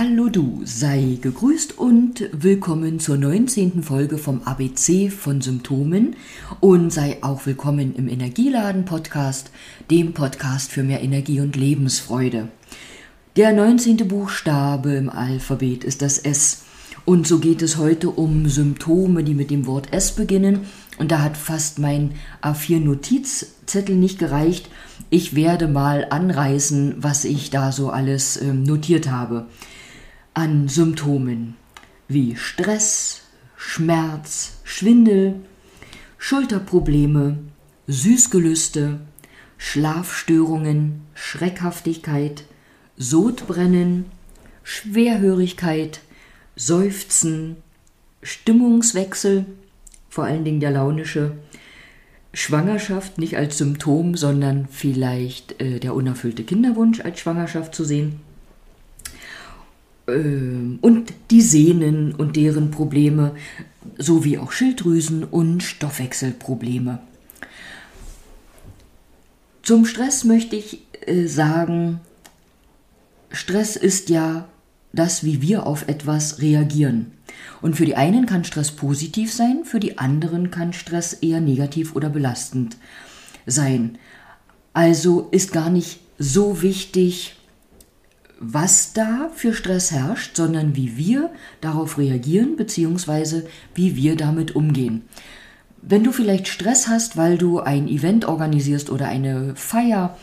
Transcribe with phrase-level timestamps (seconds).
[0.00, 3.82] Hallo du, sei gegrüßt und willkommen zur 19.
[3.82, 6.14] Folge vom ABC von Symptomen
[6.60, 9.50] und sei auch willkommen im Energieladen Podcast,
[9.90, 12.46] dem Podcast für mehr Energie und Lebensfreude.
[13.34, 13.96] Der 19.
[14.06, 16.62] Buchstabe im Alphabet ist das S
[17.04, 20.60] und so geht es heute um Symptome, die mit dem Wort S beginnen
[20.98, 24.70] und da hat fast mein A4 Notizzettel nicht gereicht.
[25.10, 29.46] Ich werde mal anreißen, was ich da so alles äh, notiert habe
[30.38, 31.56] an Symptomen
[32.06, 33.22] wie Stress,
[33.56, 35.34] Schmerz, Schwindel,
[36.16, 37.38] Schulterprobleme,
[37.88, 39.00] Süßgelüste,
[39.56, 42.44] Schlafstörungen, Schreckhaftigkeit,
[42.96, 44.04] Sodbrennen,
[44.62, 46.02] Schwerhörigkeit,
[46.54, 47.56] Seufzen,
[48.22, 49.44] Stimmungswechsel,
[50.08, 51.32] vor allen Dingen der launische,
[52.32, 58.20] Schwangerschaft nicht als Symptom, sondern vielleicht äh, der unerfüllte Kinderwunsch als Schwangerschaft zu sehen,
[60.08, 63.34] und die Sehnen und deren Probleme
[63.98, 67.00] sowie auch Schilddrüsen- und Stoffwechselprobleme.
[69.62, 72.00] Zum Stress möchte ich äh, sagen,
[73.30, 74.48] Stress ist ja
[74.94, 77.12] das, wie wir auf etwas reagieren.
[77.60, 81.94] Und für die einen kann Stress positiv sein, für die anderen kann Stress eher negativ
[81.94, 82.78] oder belastend
[83.44, 83.98] sein.
[84.72, 87.37] Also ist gar nicht so wichtig,
[88.40, 93.42] was da für Stress herrscht, sondern wie wir darauf reagieren bzw.
[93.74, 95.02] wie wir damit umgehen.
[95.82, 100.16] Wenn du vielleicht Stress hast, weil du ein Event organisierst oder eine Feier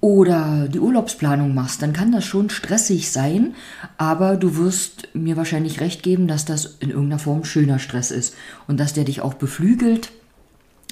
[0.00, 3.54] oder die Urlaubsplanung machst, dann kann das schon stressig sein,
[3.98, 8.34] aber du wirst mir wahrscheinlich recht geben, dass das in irgendeiner Form schöner Stress ist
[8.66, 10.10] und dass der dich auch beflügelt.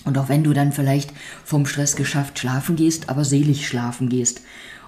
[0.04, 1.12] Und auch wenn du dann vielleicht
[1.44, 4.40] vom Stress geschafft schlafen gehst, aber selig schlafen gehst.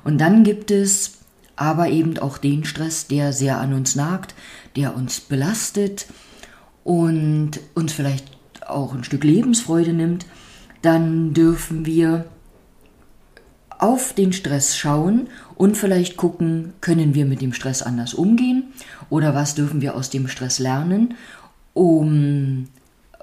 [0.04, 1.18] Und dann gibt es
[1.56, 4.34] aber eben auch den Stress, der sehr an uns nagt,
[4.74, 6.06] der uns belastet
[6.82, 8.26] und uns vielleicht
[8.66, 10.26] auch ein Stück Lebensfreude nimmt,
[10.80, 12.24] dann dürfen wir
[13.78, 18.72] auf den Stress schauen und vielleicht gucken, können wir mit dem Stress anders umgehen
[19.10, 21.14] oder was dürfen wir aus dem Stress lernen,
[21.74, 22.68] um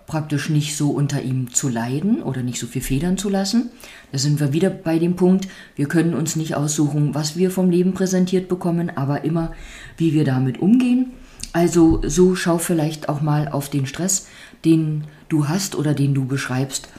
[0.09, 3.70] praktisch nicht so unter ihm zu leiden oder nicht so viel federn zu lassen.
[4.12, 7.70] Da sind wir wieder bei dem Punkt, wir können uns nicht aussuchen, was wir vom
[7.70, 9.53] Leben präsentiert bekommen, aber immer,
[9.97, 11.12] wie wir damit umgehen.
[11.53, 14.28] Also so schau vielleicht auch mal auf den Stress,
[14.66, 16.90] den du hast oder den du beschreibst,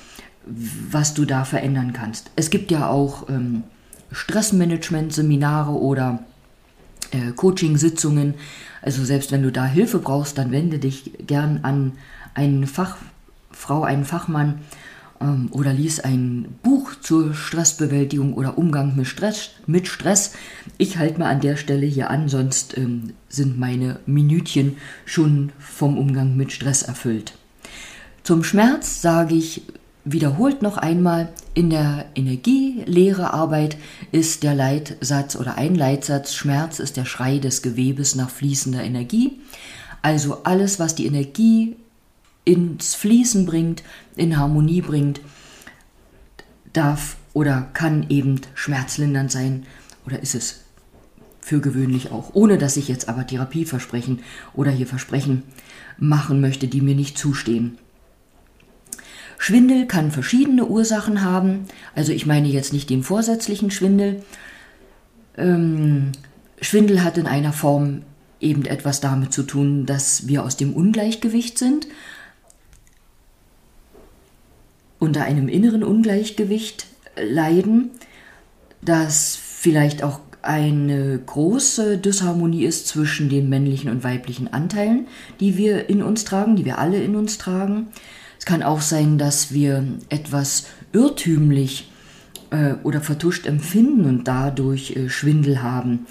[0.46, 2.30] was du da verändern kannst.
[2.36, 3.64] Es gibt ja auch ähm,
[4.12, 6.24] Stressmanagement-Seminare oder
[7.12, 8.34] äh, Coaching-Sitzungen.
[8.82, 11.92] Also selbst wenn du da Hilfe brauchst, dann wende dich gern an
[12.34, 14.60] eine Fachfrau, einen Fachmann
[15.20, 19.50] ähm, oder lies ein Buch zur Stressbewältigung oder Umgang mit Stress.
[19.66, 20.32] Mit Stress.
[20.78, 25.98] Ich halte mal an der Stelle hier an, sonst ähm, sind meine Minütchen schon vom
[25.98, 27.34] Umgang mit Stress erfüllt.
[28.22, 29.62] Zum Schmerz sage ich
[30.12, 33.76] wiederholt noch einmal, in der Energielehrearbeit
[34.12, 39.40] ist der Leitsatz oder ein Leitsatz, Schmerz ist der Schrei des Gewebes nach fließender Energie.
[40.02, 41.76] Also alles, was die Energie
[42.44, 43.82] ins Fließen bringt,
[44.16, 45.20] in Harmonie bringt,
[46.72, 49.66] darf oder kann eben schmerzlindernd sein
[50.06, 50.60] oder ist es
[51.40, 54.20] für gewöhnlich auch, ohne dass ich jetzt aber Therapieversprechen
[54.54, 55.42] oder hier Versprechen
[55.98, 57.78] machen möchte, die mir nicht zustehen.
[59.42, 61.64] Schwindel kann verschiedene Ursachen haben,
[61.94, 64.22] also ich meine jetzt nicht den vorsätzlichen Schwindel.
[65.38, 66.12] Ähm,
[66.60, 68.02] Schwindel hat in einer Form
[68.38, 71.86] eben etwas damit zu tun, dass wir aus dem Ungleichgewicht sind,
[74.98, 76.84] unter einem inneren Ungleichgewicht
[77.16, 77.92] leiden,
[78.82, 85.06] das vielleicht auch eine große Disharmonie ist zwischen den männlichen und weiblichen Anteilen,
[85.40, 87.88] die wir in uns tragen, die wir alle in uns tragen.
[88.40, 91.92] Es kann auch sein, dass wir etwas irrtümlich
[92.48, 96.06] äh, oder vertuscht empfinden und dadurch äh, Schwindel haben.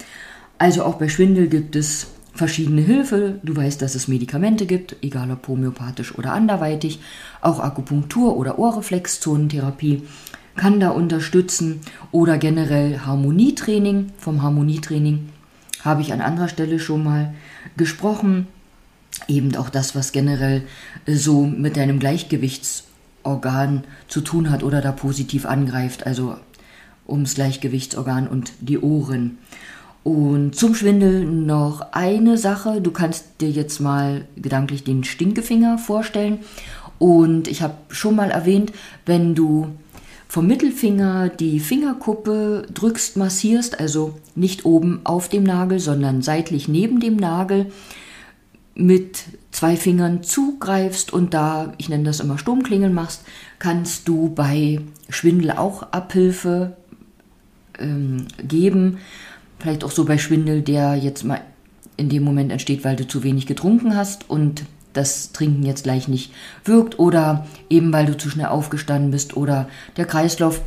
[0.56, 3.40] Also auch bei Schwindel gibt es verschiedene Hilfe.
[3.42, 7.00] Du weißt, dass es Medikamente gibt, egal ob homöopathisch oder anderweitig.
[7.40, 10.04] Auch Akupunktur oder Ohrreflexzonentherapie
[10.54, 11.80] kann da unterstützen
[12.12, 14.12] oder generell Harmonietraining.
[14.18, 15.30] Vom Harmonietraining
[15.84, 17.34] habe ich an anderer Stelle schon mal
[17.76, 18.46] gesprochen.
[19.28, 20.62] Eben auch das, was generell
[21.06, 26.36] so mit deinem Gleichgewichtsorgan zu tun hat oder da positiv angreift, also
[27.08, 29.38] ums Gleichgewichtsorgan und die Ohren.
[30.02, 32.80] Und zum Schwindel noch eine Sache.
[32.80, 36.38] Du kannst dir jetzt mal gedanklich den Stinkefinger vorstellen.
[36.98, 38.72] Und ich habe schon mal erwähnt,
[39.04, 39.68] wenn du
[40.28, 47.00] vom Mittelfinger die Fingerkuppe drückst, massierst, also nicht oben auf dem Nagel, sondern seitlich neben
[47.00, 47.66] dem Nagel,
[48.74, 53.22] mit zwei Fingern zugreifst und da, ich nenne das immer Sturmklingeln machst,
[53.58, 56.76] kannst du bei Schwindel auch Abhilfe
[57.78, 58.98] ähm, geben.
[59.58, 61.40] Vielleicht auch so bei Schwindel, der jetzt mal
[61.96, 66.08] in dem Moment entsteht, weil du zu wenig getrunken hast und das Trinken jetzt gleich
[66.08, 66.32] nicht
[66.64, 70.62] wirkt oder eben weil du zu schnell aufgestanden bist oder der Kreislauf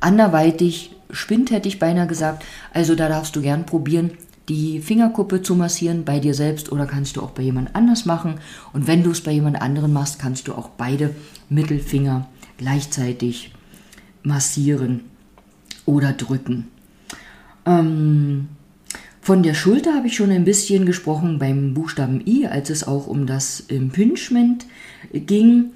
[0.00, 2.44] anderweitig spinnt, hätte ich beinahe gesagt.
[2.74, 4.10] Also da darfst du gern probieren,
[4.48, 8.34] die Fingerkuppe zu massieren bei dir selbst oder kannst du auch bei jemand anders machen.
[8.72, 11.14] Und wenn du es bei jemand anderen machst, kannst du auch beide
[11.48, 13.52] Mittelfinger gleichzeitig
[14.22, 15.00] massieren
[15.84, 16.68] oder drücken.
[17.64, 18.48] Ähm,
[19.20, 23.08] von der Schulter habe ich schon ein bisschen gesprochen beim Buchstaben I, als es auch
[23.08, 24.66] um das Impingement
[25.12, 25.72] ging.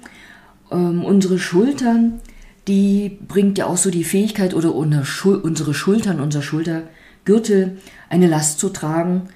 [0.71, 2.21] Ähm, unsere Schultern,
[2.69, 5.03] die bringt ja auch so die Fähigkeit oder unsere
[5.73, 7.77] Schultern, unser Schultergürtel,
[8.11, 9.29] eine Last zu tragen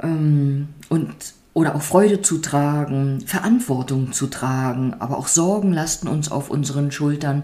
[0.00, 1.14] ähm, und
[1.54, 6.90] oder auch Freude zu tragen, Verantwortung zu tragen, aber auch Sorgen lasten uns auf unseren
[6.92, 7.42] Schultern.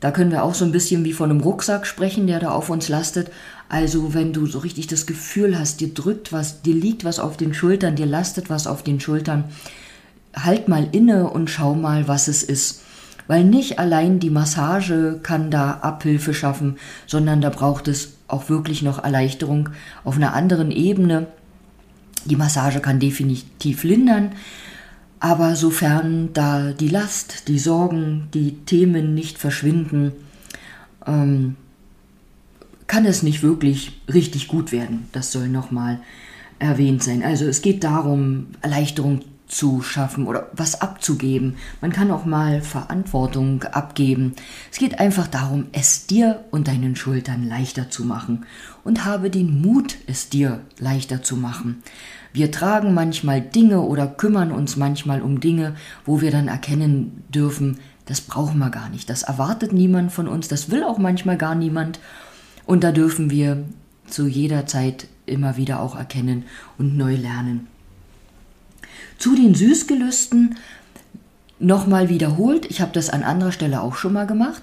[0.00, 2.68] Da können wir auch so ein bisschen wie von einem Rucksack sprechen, der da auf
[2.68, 3.30] uns lastet.
[3.70, 7.38] Also wenn du so richtig das Gefühl hast, dir drückt was, dir liegt was auf
[7.38, 9.44] den Schultern, dir lastet was auf den Schultern,
[10.36, 12.82] halt mal inne und schau mal, was es ist.
[13.26, 16.76] Weil nicht allein die Massage kann da Abhilfe schaffen,
[17.06, 19.70] sondern da braucht es auch wirklich noch Erleichterung
[20.04, 21.26] auf einer anderen Ebene.
[22.24, 24.32] Die Massage kann definitiv lindern,
[25.20, 30.12] aber sofern da die Last, die Sorgen, die Themen nicht verschwinden,
[31.06, 31.56] ähm,
[32.86, 35.08] kann es nicht wirklich richtig gut werden.
[35.12, 36.00] Das soll nochmal
[36.58, 37.22] erwähnt sein.
[37.22, 39.22] Also es geht darum, Erleichterung
[39.54, 41.56] zu schaffen oder was abzugeben.
[41.80, 44.34] Man kann auch mal Verantwortung abgeben.
[44.72, 48.46] Es geht einfach darum, es dir und deinen Schultern leichter zu machen
[48.82, 51.82] und habe den Mut, es dir leichter zu machen.
[52.32, 57.78] Wir tragen manchmal Dinge oder kümmern uns manchmal um Dinge, wo wir dann erkennen dürfen,
[58.06, 61.54] das brauchen wir gar nicht, das erwartet niemand von uns, das will auch manchmal gar
[61.54, 62.00] niemand
[62.66, 63.64] und da dürfen wir
[64.06, 66.44] zu jeder Zeit immer wieder auch erkennen
[66.76, 67.68] und neu lernen.
[69.18, 70.56] Zu den Süßgelüsten
[71.58, 74.62] nochmal wiederholt, ich habe das an anderer Stelle auch schon mal gemacht,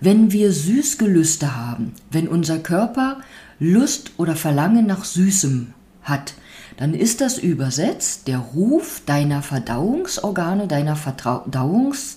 [0.00, 3.20] wenn wir Süßgelüste haben, wenn unser Körper
[3.58, 6.34] Lust oder Verlangen nach Süßem hat,
[6.78, 12.16] dann ist das übersetzt der Ruf deiner Verdauungsorgane, deiner Verdauungskraft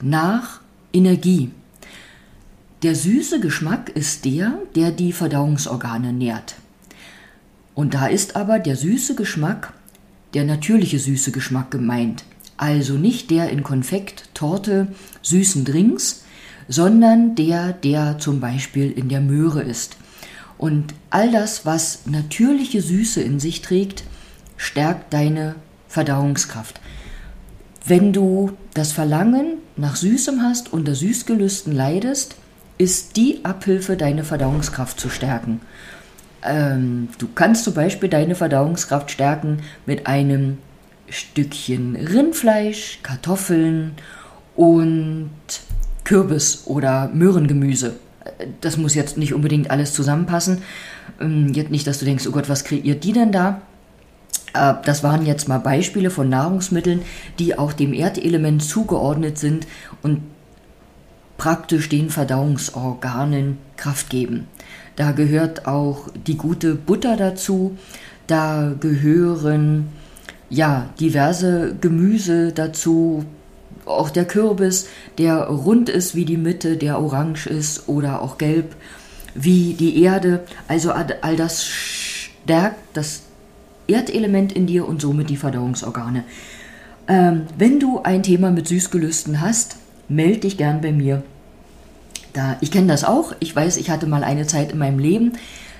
[0.00, 0.60] nach
[0.92, 1.50] Energie.
[2.82, 6.54] Der süße Geschmack ist der, der die Verdauungsorgane nährt.
[7.74, 9.74] Und da ist aber der süße Geschmack,
[10.34, 12.24] der natürliche süße Geschmack gemeint.
[12.56, 14.88] Also nicht der in Konfekt, Torte,
[15.22, 16.24] süßen Drinks,
[16.68, 19.96] sondern der, der zum Beispiel in der Möhre ist.
[20.58, 24.04] Und all das, was natürliche Süße in sich trägt,
[24.56, 25.54] stärkt deine
[25.88, 26.80] Verdauungskraft.
[27.86, 32.36] Wenn du das Verlangen nach Süßem hast, unter Süßgelüsten leidest,
[32.76, 35.60] ist die Abhilfe, deine Verdauungskraft zu stärken.
[36.42, 40.58] Ähm, du kannst zum Beispiel deine Verdauungskraft stärken mit einem
[41.08, 43.92] Stückchen Rindfleisch, Kartoffeln
[44.56, 45.30] und
[46.04, 47.96] Kürbis oder Möhrengemüse
[48.60, 50.62] das muss jetzt nicht unbedingt alles zusammenpassen.
[51.20, 53.62] Ähm, jetzt nicht, dass du denkst, oh Gott, was kreiert die denn da?
[54.54, 57.02] Äh, das waren jetzt mal Beispiele von Nahrungsmitteln,
[57.38, 59.66] die auch dem Erdelement zugeordnet sind
[60.02, 60.22] und
[61.36, 64.46] praktisch den Verdauungsorganen Kraft geben.
[65.00, 67.78] Da gehört auch die gute Butter dazu,
[68.26, 69.88] da gehören
[70.50, 73.24] ja diverse Gemüse dazu,
[73.86, 78.76] auch der Kürbis, der rund ist wie die Mitte, der orange ist oder auch gelb
[79.34, 80.40] wie die Erde.
[80.68, 83.22] Also all das stärkt das
[83.86, 86.24] Erdelement in dir und somit die Verdauungsorgane.
[87.08, 89.76] Ähm, wenn du ein Thema mit Süßgelüsten hast,
[90.10, 91.22] melde dich gern bei mir.
[92.32, 93.34] Da, ich kenne das auch.
[93.40, 95.32] Ich weiß, ich hatte mal eine Zeit in meinem Leben,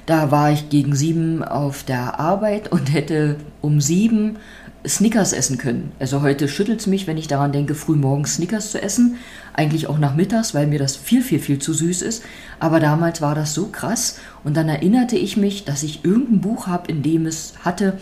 [0.06, 4.38] da war ich gegen sieben auf der Arbeit und hätte um sieben
[4.86, 5.92] Snickers essen können.
[6.00, 9.16] Also heute schüttelt es mich, wenn ich daran denke, früh morgens Snickers zu essen.
[9.52, 12.24] Eigentlich auch nachmittags, weil mir das viel, viel, viel zu süß ist.
[12.58, 14.18] Aber damals war das so krass.
[14.42, 17.98] Und dann erinnerte ich mich, dass ich irgendein Buch habe, in dem es hatte,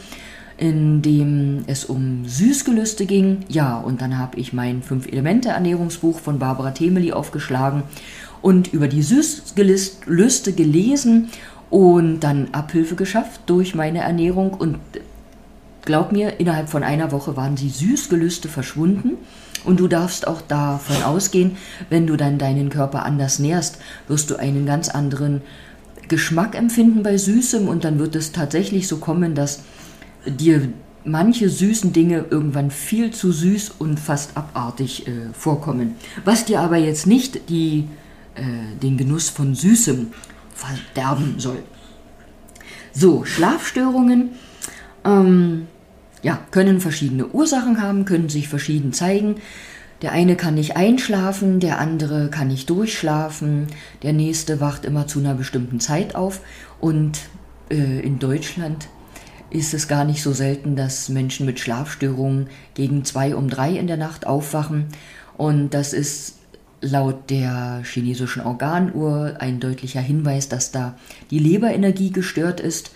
[0.56, 3.40] in dem es um Süßgelüste ging.
[3.48, 7.82] Ja, und dann habe ich mein Fünf-Elemente-Ernährungsbuch von Barbara Temeli aufgeschlagen
[8.42, 11.30] und über die Süßgelüste gelesen
[11.70, 14.54] und dann Abhilfe geschafft durch meine Ernährung.
[14.54, 14.78] Und
[15.84, 19.12] glaub mir, innerhalb von einer Woche waren die Süßgelüste verschwunden.
[19.64, 21.56] Und du darfst auch davon ausgehen,
[21.90, 25.42] wenn du dann deinen Körper anders nährst, wirst du einen ganz anderen
[26.06, 27.68] Geschmack empfinden bei Süßem.
[27.68, 29.60] Und dann wird es tatsächlich so kommen, dass
[30.26, 30.68] dir
[31.04, 35.96] manche süßen Dinge irgendwann viel zu süß und fast abartig äh, vorkommen.
[36.24, 37.88] Was dir aber jetzt nicht die,
[38.38, 40.12] äh, den Genuss von Süßem
[40.54, 41.62] verderben soll.
[42.92, 44.30] So, Schlafstörungen
[45.04, 45.66] ähm,
[46.22, 49.36] ja, können verschiedene Ursachen haben, können sich verschieden zeigen.
[50.02, 53.66] Der eine kann nicht einschlafen, der andere kann nicht durchschlafen,
[54.02, 56.40] der nächste wacht immer zu einer bestimmten Zeit auf
[56.80, 57.18] und
[57.68, 58.88] äh, in Deutschland
[59.50, 63.88] ist es gar nicht so selten, dass Menschen mit Schlafstörungen gegen zwei um drei in
[63.88, 64.86] der Nacht aufwachen
[65.36, 66.36] und das ist
[66.80, 70.96] laut der chinesischen Organuhr ein deutlicher Hinweis, dass da
[71.30, 72.92] die Leberenergie gestört ist.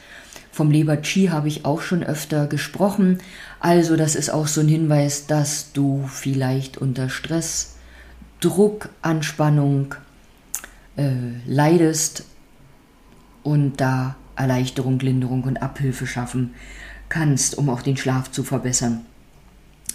[0.51, 3.19] Vom Leber-Qi habe ich auch schon öfter gesprochen.
[3.59, 7.77] Also das ist auch so ein Hinweis, dass du vielleicht unter Stress,
[8.41, 9.95] Druck, Anspannung
[10.97, 11.13] äh,
[11.47, 12.25] leidest
[13.43, 16.55] und da Erleichterung, Linderung und Abhilfe schaffen
[17.09, 19.05] kannst, um auch den Schlaf zu verbessern.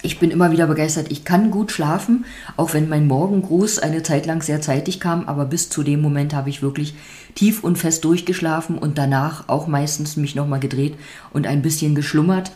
[0.08, 1.12] Ich bin immer wieder begeistert.
[1.12, 2.24] Ich kann gut schlafen,
[2.56, 6.34] auch wenn mein Morgengruß eine Zeit lang sehr zeitig kam, aber bis zu dem Moment
[6.34, 6.94] habe ich wirklich
[7.36, 10.96] tief und fest durchgeschlafen und danach auch meistens mich nochmal gedreht
[11.34, 12.54] und ein bisschen geschlummert.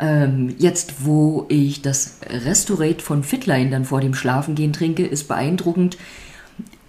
[0.00, 5.96] Ähm, jetzt, wo ich das Restorate von Fitline dann vor dem Schlafengehen trinke, ist beeindruckend.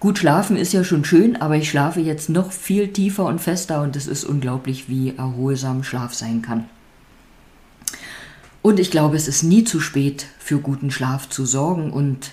[0.00, 3.82] Gut schlafen ist ja schon schön, aber ich schlafe jetzt noch viel tiefer und fester
[3.82, 6.64] und es ist unglaublich, wie erholsam Schlaf sein kann.
[8.62, 12.30] Und ich glaube, es ist nie zu spät, für guten Schlaf zu sorgen und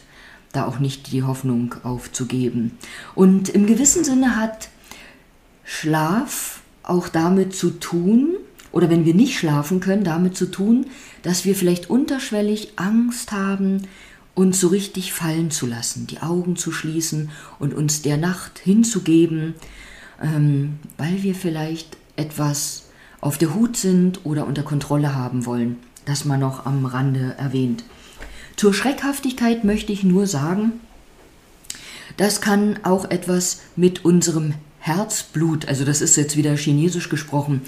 [0.54, 2.78] da auch nicht die Hoffnung aufzugeben.
[3.16, 4.70] Und im gewissen Sinne hat
[5.64, 8.36] Schlaf auch damit zu tun,
[8.72, 10.86] oder wenn wir nicht schlafen können, damit zu tun,
[11.24, 13.88] dass wir vielleicht unterschwellig Angst haben,
[14.36, 19.56] uns so richtig fallen zu lassen, die Augen zu schließen und uns der Nacht hinzugeben,
[20.22, 22.86] ähm, weil wir vielleicht etwas
[23.22, 25.78] auf der Hut sind oder unter Kontrolle haben wollen
[26.10, 27.84] das man noch am Rande erwähnt.
[28.56, 30.74] Zur Schreckhaftigkeit möchte ich nur sagen,
[32.18, 37.62] das kann auch etwas mit unserem Herzblut, also das ist jetzt wieder chinesisch gesprochen,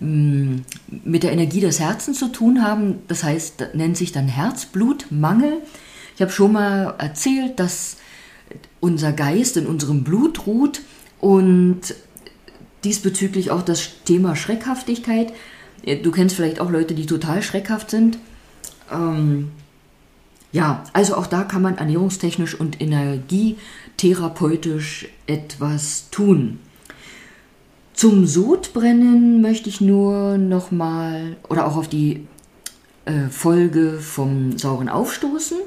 [0.00, 0.56] mm,
[1.04, 2.96] mit der Energie des Herzens zu tun haben.
[3.08, 5.62] Das heißt, nennt sich dann Herzblutmangel.
[6.14, 7.96] Ich habe schon mal erzählt, dass
[8.80, 10.80] unser Geist in unserem Blut ruht
[11.20, 11.94] und
[12.84, 15.32] diesbezüglich auch das Thema Schreckhaftigkeit.
[15.86, 18.18] Du kennst vielleicht auch Leute, die total schreckhaft sind.
[18.92, 19.52] Ähm,
[20.50, 26.58] ja, also auch da kann man ernährungstechnisch und energietherapeutisch etwas tun.
[27.94, 32.26] Zum Sodbrennen möchte ich nur nochmal oder auch auf die
[33.04, 35.58] äh, Folge vom sauren Aufstoßen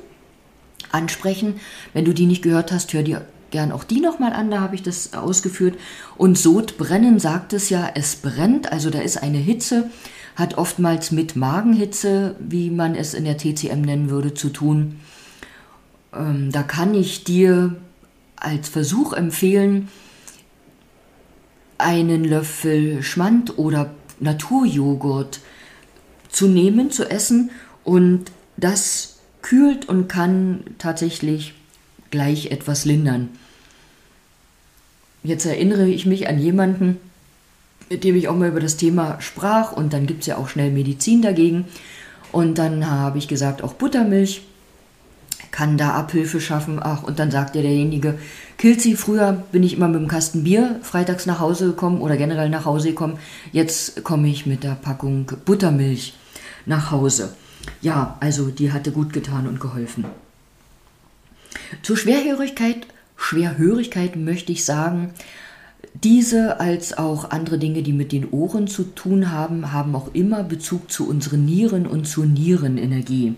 [0.91, 1.59] ansprechen.
[1.93, 4.75] Wenn du die nicht gehört hast, hör dir gern auch die nochmal an, da habe
[4.75, 5.77] ich das ausgeführt.
[6.17, 9.89] Und Sodbrennen sagt es ja, es brennt, also da ist eine Hitze,
[10.35, 14.99] hat oftmals mit Magenhitze, wie man es in der TCM nennen würde, zu tun.
[16.13, 17.75] Ähm, da kann ich dir
[18.35, 19.89] als Versuch empfehlen,
[21.77, 25.39] einen Löffel Schmand oder Naturjoghurt
[26.29, 27.51] zu nehmen, zu essen
[27.83, 31.53] und das kühlt und kann tatsächlich
[32.11, 33.29] gleich etwas lindern.
[35.23, 36.97] Jetzt erinnere ich mich an jemanden,
[37.89, 40.47] mit dem ich auch mal über das Thema sprach und dann gibt es ja auch
[40.47, 41.65] schnell Medizin dagegen.
[42.31, 44.41] Und dann habe ich gesagt, auch Buttermilch
[45.51, 46.79] kann da Abhilfe schaffen.
[46.81, 48.17] Ach, und dann sagt ja derjenige,
[48.57, 52.49] Kilzi, früher bin ich immer mit dem Kasten Bier freitags nach Hause gekommen oder generell
[52.49, 53.17] nach Hause gekommen.
[53.51, 56.13] Jetzt komme ich mit der Packung Buttermilch
[56.65, 57.33] nach Hause.
[57.81, 60.05] Ja, also die hatte gut getan und geholfen.
[61.81, 65.13] Zur Schwerhörigkeit, Schwerhörigkeit möchte ich sagen,
[66.03, 70.43] diese als auch andere Dinge, die mit den Ohren zu tun haben, haben auch immer
[70.43, 73.35] Bezug zu unseren Nieren und zur Nierenenergie.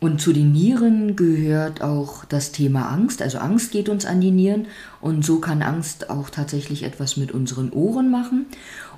[0.00, 3.20] Und zu den Nieren gehört auch das Thema Angst.
[3.20, 4.66] Also Angst geht uns an die Nieren
[5.02, 8.46] und so kann Angst auch tatsächlich etwas mit unseren Ohren machen.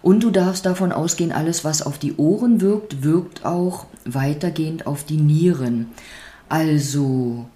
[0.00, 5.02] Und du darfst davon ausgehen, alles, was auf die Ohren wirkt, wirkt auch weitergehend auf
[5.02, 5.88] die Nieren.
[6.52, 7.47] Also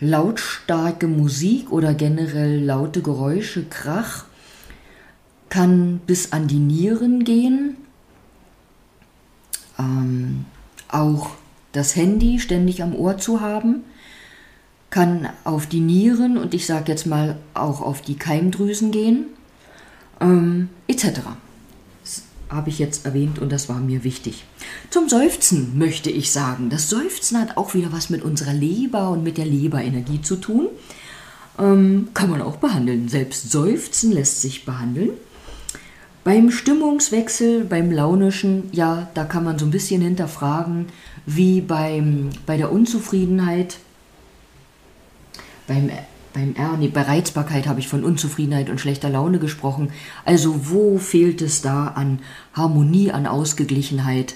[0.00, 4.24] lautstarke Musik oder generell laute Geräusche, Krach,
[5.50, 7.76] kann bis an die Nieren gehen.
[9.78, 10.46] Ähm,
[10.88, 11.32] auch
[11.72, 13.84] das Handy ständig am Ohr zu haben,
[14.88, 19.26] kann auf die Nieren und ich sage jetzt mal auch auf die Keimdrüsen gehen,
[20.18, 21.20] ähm, etc.
[22.54, 24.44] Habe ich jetzt erwähnt und das war mir wichtig.
[24.88, 26.70] Zum Seufzen möchte ich sagen.
[26.70, 30.68] Das Seufzen hat auch wieder was mit unserer Leber und mit der Leberenergie zu tun.
[31.58, 33.08] Ähm, kann man auch behandeln.
[33.08, 35.10] Selbst Seufzen lässt sich behandeln.
[36.22, 40.86] Beim Stimmungswechsel, beim launischen, ja, da kann man so ein bisschen hinterfragen,
[41.26, 43.78] wie beim, bei der Unzufriedenheit,
[45.66, 45.90] beim,
[46.34, 49.90] beim R, nee, bei Reizbarkeit habe ich von Unzufriedenheit und schlechter Laune gesprochen.
[50.24, 52.18] Also wo fehlt es da an
[52.52, 54.34] Harmonie, an Ausgeglichenheit,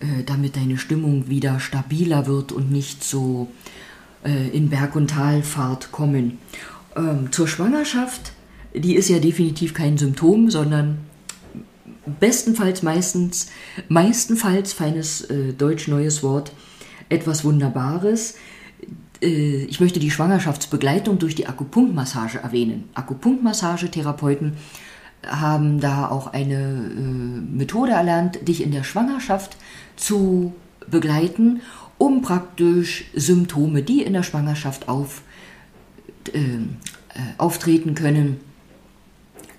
[0.00, 3.48] äh, damit deine Stimmung wieder stabiler wird und nicht so
[4.24, 6.38] äh, in Berg- und Talfahrt kommen.
[6.96, 8.32] Ähm, zur Schwangerschaft,
[8.74, 10.98] die ist ja definitiv kein Symptom, sondern
[12.18, 13.48] bestenfalls meistens,
[13.88, 16.52] meistenfalls, feines äh, deutsch-neues Wort,
[17.08, 18.34] etwas Wunderbares.
[19.22, 22.88] Äh, ich möchte die Schwangerschaftsbegleitung durch die Akupunktmassage erwähnen.
[22.94, 24.54] Akupunktmassagetherapeuten
[25.26, 29.56] haben da auch eine äh, Methode erlernt, dich in der Schwangerschaft
[29.96, 30.54] zu
[30.90, 31.60] begleiten,
[31.98, 35.22] um praktisch Symptome, die in der Schwangerschaft auf,
[36.32, 36.62] äh, äh
[37.36, 38.40] auftreten können,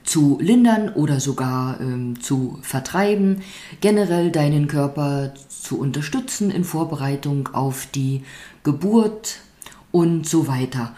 [0.03, 3.44] zu lindern oder sogar ähm, zu vertreiben,
[3.82, 8.24] generell deinen Körper zu unterstützen in Vorbereitung auf die
[8.63, 9.39] Geburt
[9.92, 10.96] und so weiter.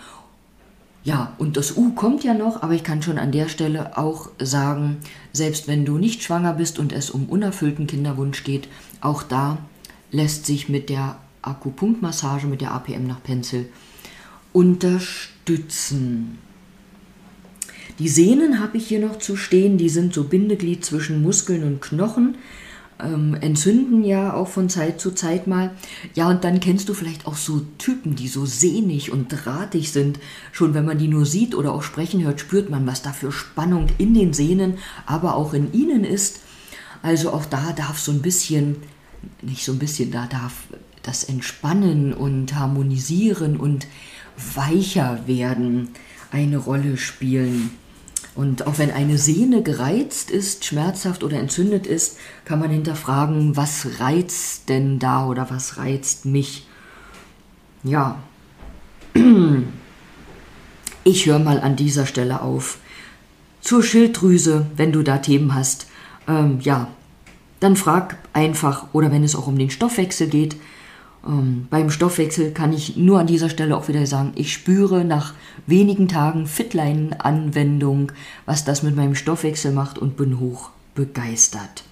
[1.03, 4.29] Ja, und das U kommt ja noch, aber ich kann schon an der Stelle auch
[4.39, 4.97] sagen,
[5.33, 8.69] selbst wenn du nicht schwanger bist und es um unerfüllten Kinderwunsch geht,
[9.01, 9.57] auch da
[10.11, 13.67] lässt sich mit der Akupunktmassage, mit der APM nach Pencil
[14.53, 16.37] unterstützen.
[17.99, 21.81] Die Sehnen habe ich hier noch zu stehen, die sind so Bindeglied zwischen Muskeln und
[21.81, 22.35] Knochen,
[22.99, 25.71] ähm, entzünden ja auch von Zeit zu Zeit mal.
[26.15, 30.19] Ja, und dann kennst du vielleicht auch so Typen, die so sehnig und drahtig sind.
[30.51, 33.31] Schon wenn man die nur sieht oder auch sprechen hört, spürt man, was da für
[33.31, 36.41] Spannung in den Sehnen, aber auch in ihnen ist.
[37.01, 38.77] Also auch da darf so ein bisschen,
[39.41, 40.53] nicht so ein bisschen, da darf
[41.03, 43.87] das Entspannen und Harmonisieren und
[44.55, 45.89] weicher werden
[46.31, 47.71] eine Rolle spielen.
[48.35, 53.99] Und auch wenn eine Sehne gereizt ist, schmerzhaft oder entzündet ist, kann man hinterfragen, was
[53.99, 56.65] reizt denn da oder was reizt mich?
[57.83, 58.17] Ja,
[61.03, 62.79] ich höre mal an dieser Stelle auf.
[63.61, 65.87] Zur Schilddrüse, wenn du da Themen hast,
[66.27, 66.87] ähm, ja,
[67.59, 70.55] dann frag einfach, oder wenn es auch um den Stoffwechsel geht,
[71.25, 75.33] ähm, beim Stoffwechsel kann ich nur an dieser Stelle auch wieder sagen, ich spüre nach
[75.65, 78.11] wenigen Tagen Fitline-Anwendung,
[78.45, 81.83] was das mit meinem Stoffwechsel macht und bin hoch begeistert.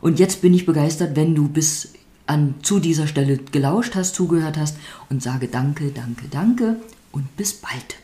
[0.00, 1.94] Und jetzt bin ich begeistert, wenn du bis
[2.26, 4.76] an, zu dieser Stelle gelauscht hast, zugehört hast
[5.08, 6.76] und sage danke, danke, danke
[7.10, 7.96] und bis bald.